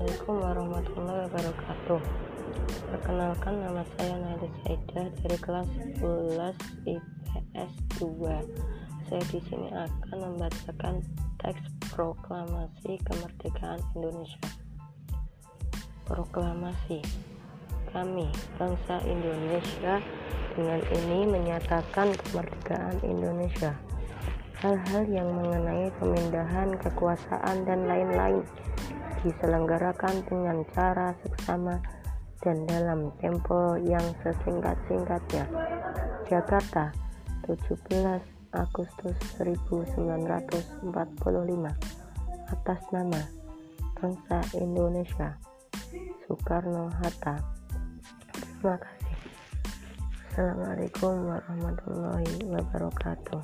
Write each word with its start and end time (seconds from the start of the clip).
Assalamualaikum 0.00 0.36
warahmatullahi 0.40 1.20
wabarakatuh. 1.28 2.00
Perkenalkan 2.88 3.54
nama 3.60 3.84
saya 3.84 4.16
Nadia 4.16 4.48
Saidah 4.64 5.06
dari 5.12 5.36
kelas 5.44 5.68
11 6.00 6.56
IPS 6.88 7.72
2 8.00 8.08
Saya 9.04 9.22
di 9.28 9.40
sini 9.44 9.68
akan 9.68 10.16
membacakan 10.24 11.04
teks 11.44 11.60
proklamasi 11.92 12.96
kemerdekaan 13.04 13.76
Indonesia. 13.92 14.40
Proklamasi. 16.08 17.04
Kami, 17.92 18.32
bangsa 18.56 19.04
Indonesia 19.04 20.00
dengan 20.56 20.80
ini 20.96 21.28
menyatakan 21.28 22.16
kemerdekaan 22.24 23.04
Indonesia. 23.04 23.76
Hal-hal 24.64 25.04
yang 25.12 25.28
mengenai 25.28 25.92
pemindahan 26.00 26.72
kekuasaan 26.80 27.68
dan 27.68 27.84
lain-lain 27.84 28.48
diselenggarakan 29.24 30.24
dengan 30.26 30.64
cara 30.72 31.12
seksama 31.24 31.80
dan 32.40 32.64
dalam 32.64 33.12
tempo 33.20 33.76
yang 33.76 34.04
sesingkat-singkatnya. 34.24 35.44
Jakarta, 36.28 36.92
17 37.44 38.20
Agustus 38.56 39.16
1945 39.38 40.82
atas 42.50 42.80
nama 42.90 43.22
bangsa 43.94 44.42
Indonesia 44.58 45.38
Soekarno-Hatta. 46.26 47.36
Terima 48.32 48.76
kasih. 48.80 49.16
Assalamualaikum 50.30 51.14
warahmatullahi 51.30 52.34
wabarakatuh. 52.48 53.42